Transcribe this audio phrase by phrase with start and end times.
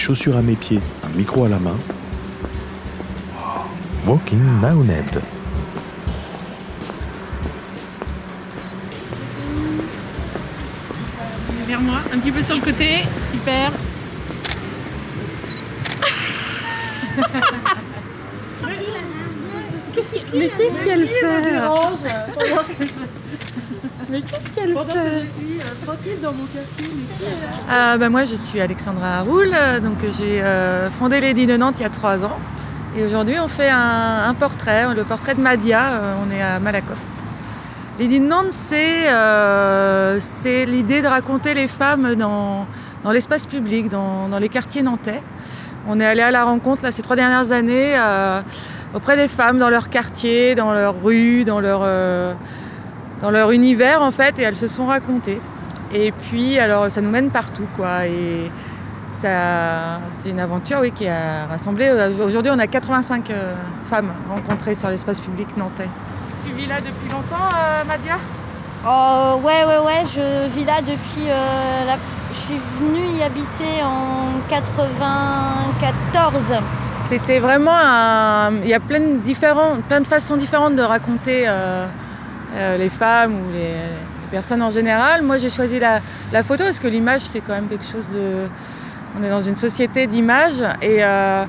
[0.00, 1.76] chaussures à mes pieds, un micro à la main.
[4.06, 4.40] Walking
[4.86, 5.20] Ned.
[11.68, 13.00] Vers moi, un petit peu sur le côté,
[13.30, 13.72] super.
[20.34, 21.60] Mais qu'est-ce qu'elle fait?
[24.10, 25.26] Mais qu'est-ce qu'elle fait
[27.68, 31.76] Ah, bah, moi, je suis Alexandra Haroul, euh, donc j'ai euh, fondé Lady de Nantes
[31.78, 32.36] il y a trois ans.
[32.96, 36.58] Et aujourd'hui, on fait un, un portrait, le portrait de Madia, euh, on est à
[36.58, 36.98] Malakoff.
[38.00, 40.18] Lady de Nantes, c'est euh,
[40.66, 42.66] l'idée de raconter les femmes dans,
[43.04, 45.22] dans l'espace public, dans, dans les quartiers nantais.
[45.86, 48.40] On est allé à la rencontre là, ces trois dernières années euh,
[48.92, 52.34] auprès des femmes dans leur quartier, dans leur rue, dans leur, euh,
[53.20, 55.40] dans leur univers en fait, et elles se sont racontées.
[55.92, 58.06] Et puis, alors, ça nous mène partout, quoi.
[58.06, 58.50] Et
[59.12, 61.86] ça, c'est une aventure, oui, qui a rassemblé.
[61.88, 63.54] euh, Aujourd'hui, on a 85 euh,
[63.84, 65.88] femmes rencontrées sur l'espace public nantais.
[66.46, 68.18] Tu vis là depuis longtemps, euh, Madia?
[68.86, 71.28] Oh, ouais, ouais, ouais, je vis là depuis.
[71.28, 71.98] euh, la-
[72.32, 76.52] Je suis venue y habiter en 94.
[77.08, 78.52] C'était vraiment un...
[78.62, 79.80] Il y a plein de, différents...
[79.88, 81.86] plein de façons différentes de raconter euh,
[82.54, 83.74] euh, les femmes ou les...
[84.30, 85.22] personnes en général.
[85.22, 86.00] Moi, j'ai choisi la...
[86.42, 88.48] photo parce que l'image, c'est quand même quelque chose de...
[89.18, 91.44] On est dans une société d'images et, euh,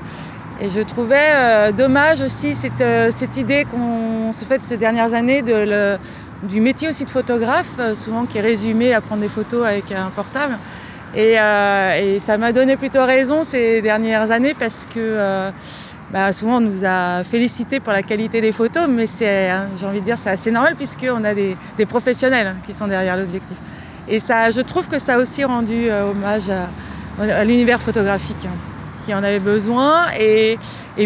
[0.60, 6.60] je trouvais euh, dommage aussi cette, cette idée qu'on se fait ces dernières années du
[6.60, 10.58] métier aussi de photographe, souvent qui est résumé à prendre des photos avec un portable.
[11.16, 11.36] Et,
[12.20, 15.52] ça m'a donné plutôt raison ces dernières années parce que
[16.12, 19.86] bah, souvent on nous a félicité pour la qualité des photos, mais c'est, hein, j'ai
[19.86, 21.56] envie de dire, c'est assez normal puisqu'on a des,
[21.88, 23.56] professionnels qui sont derrière l'objectif.
[24.08, 28.54] Et ça, je trouve que ça a aussi rendu euh, hommage à, l'univers photographique hein,
[29.06, 30.06] qui en avait besoin.
[30.20, 30.58] Et,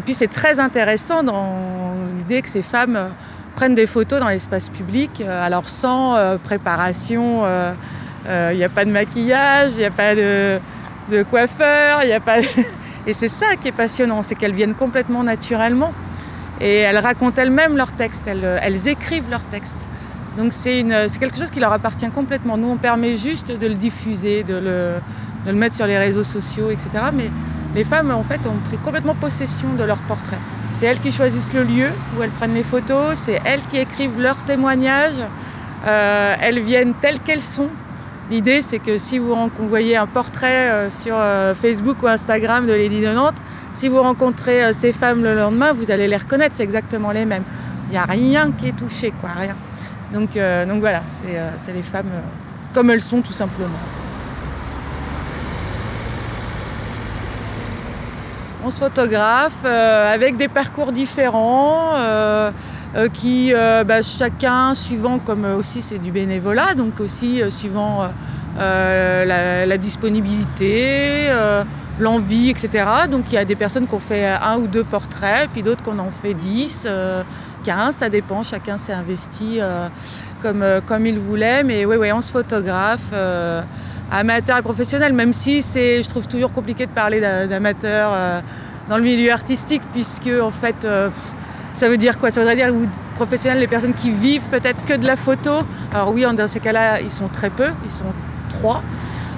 [0.04, 3.08] puis c'est très intéressant dans l'idée que ces femmes euh,
[3.54, 7.44] prennent des photos dans l'espace public, euh, alors sans préparation.
[8.26, 10.58] il n'y a pas de maquillage, il n'y a pas de,
[11.12, 12.38] de coiffeur, il n'y a pas.
[13.06, 15.92] Et c'est ça qui est passionnant, c'est qu'elles viennent complètement naturellement.
[16.60, 19.86] Et elles racontent elles-mêmes leurs textes, elles, elles écrivent leurs textes.
[20.36, 20.84] Donc c'est
[21.18, 22.56] quelque chose qui leur appartient complètement.
[22.56, 24.94] Nous, on permet juste de le diffuser, de le,
[25.46, 26.88] de le mettre sur les réseaux sociaux, etc.
[27.14, 27.30] Mais
[27.74, 30.38] les femmes, en fait, ont pris complètement possession de leur portrait.
[30.72, 34.20] C'est elles qui choisissent le lieu où elles prennent les photos, c'est elles qui écrivent
[34.20, 35.24] leurs témoignages.
[35.86, 37.70] Euh, elles viennent telles qu'elles sont.
[38.30, 42.08] L'idée, c'est que si vous, ren- vous voyez un portrait euh, sur euh, Facebook ou
[42.08, 43.36] Instagram de Lady de Nantes,
[43.72, 47.24] si vous rencontrez euh, ces femmes le lendemain, vous allez les reconnaître, c'est exactement les
[47.24, 47.44] mêmes.
[47.88, 49.54] Il n'y a rien qui est touché, quoi, rien.
[50.12, 50.30] Donc,
[50.80, 51.02] voilà,
[51.56, 52.10] c'est les femmes
[52.72, 53.78] comme elles sont, tout simplement.
[58.64, 61.92] On se photographe avec des parcours différents,
[62.96, 68.08] euh, qui euh, bah, chacun suivant comme euh, aussi c'est du bénévolat, donc aussi suivant
[68.58, 71.28] la, disponibilité,
[72.00, 72.86] l'envie, etc.
[73.10, 75.82] Donc il y a des personnes qui ont fait un ou deux portraits, puis d'autres
[75.82, 77.22] qu'on en fait 10, euh,
[77.64, 79.58] 15, ça dépend, chacun s'est investi
[80.40, 83.12] comme, comme il voulait, mais oui, on se photographe.
[84.10, 88.42] amateur et professionnel, même si c'est, je trouve toujours compliqué de parler d'a- d'amateur
[88.88, 90.86] dans le milieu artistique, puisque en fait,
[91.76, 92.30] ça veut dire quoi?
[92.30, 95.50] Ça voudrait dire ou professionnels, les personnes qui vivent peut-être que de la photo?
[95.92, 98.12] Alors oui, dans ces cas-là, ils sont très peu, ils sont
[98.48, 98.82] trois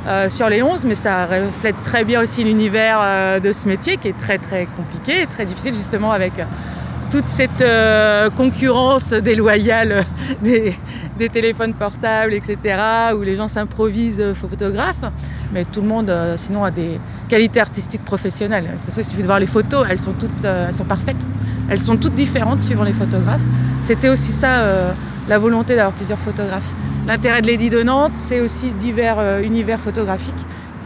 [0.06, 3.96] euh, sur les 11, mais ça reflète très bien aussi l'univers euh, de ce métier
[3.96, 6.32] qui est très très compliqué et très difficile justement avec
[7.10, 10.04] toute cette euh, concurrence déloyale
[10.42, 10.76] des,
[11.32, 12.56] téléphones portables, etc.,
[13.16, 15.10] où les gens s'improvisent photographes.
[15.52, 18.66] Mais tout le monde, sinon, a des qualités artistiques professionnelles.
[18.66, 21.16] De toute façon, il suffit de voir les photos, elles sont toutes elles sont parfaites.
[21.68, 23.42] Elles sont toutes différentes suivant les photographes.
[23.82, 24.92] C'était aussi ça, euh,
[25.28, 26.70] la volonté d'avoir plusieurs photographes.
[27.06, 30.34] L'intérêt de Lady de Nantes, c'est aussi divers euh, univers photographiques.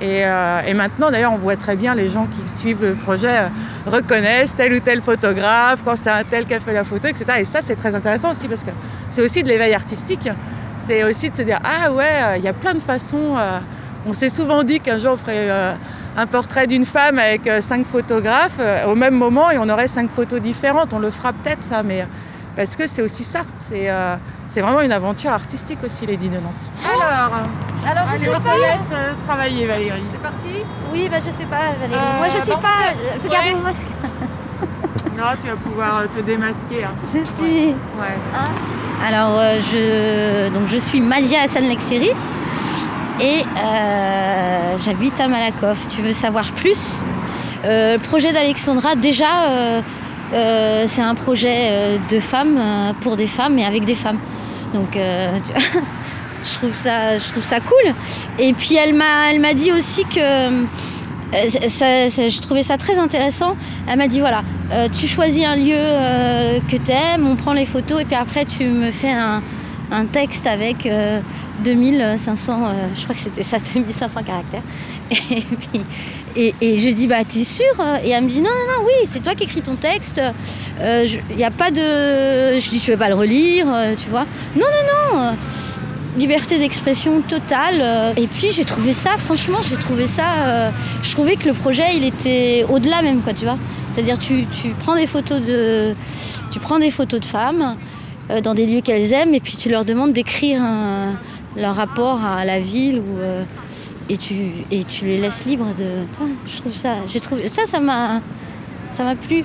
[0.01, 3.51] Et, euh, et maintenant, d'ailleurs, on voit très bien les gens qui suivent le projet
[3.87, 7.25] reconnaissent tel ou tel photographe, quand c'est un tel qui a fait la photo, etc.
[7.39, 8.71] Et ça, c'est très intéressant aussi parce que
[9.11, 10.29] c'est aussi de l'éveil artistique.
[10.77, 13.37] C'est aussi de se dire ah ouais, il y a plein de façons.
[14.05, 15.77] on s'est souvent dit qu'un jour on ferait
[16.17, 19.89] un portrait d'une femme avec euh, cinq photographes euh, au même moment et on aurait
[19.89, 20.93] cinq photos différentes.
[20.93, 22.07] On le fera peut-être ça, mais
[22.57, 23.41] parce que c'est aussi ça.
[23.61, 24.17] C'est euh,
[24.57, 26.71] vraiment une aventure artistique aussi, les de Nantes.
[26.85, 27.33] Alors,
[27.91, 28.55] Alors, je allez, sais on pas.
[28.57, 30.03] laisse euh, travailler, Valérie.
[30.13, 30.47] C'est parti?
[30.93, 31.95] Oui, bah je sais pas, Valérie.
[32.03, 32.59] Euh, Moi, je sais pas.
[32.59, 33.19] ouais.
[33.23, 33.87] Je Regardez mon masque.
[35.17, 36.85] Non, tu vas pouvoir euh, te démasquer.
[36.85, 36.91] hein.
[37.13, 37.67] Je suis.
[37.69, 38.17] Ouais.
[39.07, 42.11] Alors, euh, je, donc, je suis Madia Hassan Lexeri
[43.23, 45.87] et euh, j'habite à Malakoff.
[45.89, 47.01] Tu veux savoir plus?
[47.65, 49.49] Euh, le projet d'Alexandra, déjà,
[50.35, 52.61] euh, c'est un projet de femmes
[53.01, 54.19] pour des femmes et avec des femmes.
[54.75, 54.97] Donc,
[56.43, 57.95] je trouve ça, je trouve ça cool.
[58.41, 60.67] Et puis elle m'a, elle m'a dit aussi que
[61.33, 63.57] je trouvais ça très intéressant.
[63.87, 64.43] Elle m'a dit voilà,
[64.99, 68.65] tu choisis un lieu que tu aimes, on prend les photos et puis après tu
[68.65, 69.43] me fais un,
[69.91, 71.21] un texte avec euh,
[71.65, 74.63] 2500, euh, je crois que c'était ça, 2500 caractères.
[76.35, 77.65] Et je dis bah t'es sûre
[78.03, 80.21] Et elle me dit non non non oui c'est toi qui écris ton texte.
[80.81, 84.25] Il n'y a pas de, je dis tu veux pas le relire, euh, tu vois
[84.57, 85.21] Non non non.
[85.25, 85.33] euh,
[86.17, 87.81] liberté d'expression totale.
[87.83, 90.25] euh, Et puis j'ai trouvé ça, franchement, j'ai trouvé ça.
[90.47, 90.71] euh,
[91.03, 93.57] je trouvais que le projet, il était au-delà même, quoi, tu vois.
[93.91, 95.95] C'est-à-dire, tu, tu prends des photos de,
[96.51, 97.75] tu prends des photos de femmes euh,
[98.43, 100.63] dans des lieux qu'elles aiment, et puis tu leur demandes d'écrire
[101.57, 103.45] leur rapport à la ville euh,
[104.09, 106.05] et tu, les laisses libres de.
[106.47, 106.97] Je trouve ça.
[107.21, 109.45] Trouvé ça, ça m'a plu.